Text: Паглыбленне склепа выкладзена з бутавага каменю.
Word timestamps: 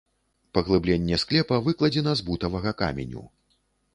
Паглыбленне 0.57 1.19
склепа 1.25 1.59
выкладзена 1.67 2.11
з 2.21 2.27
бутавага 2.29 2.75
каменю. 2.83 3.23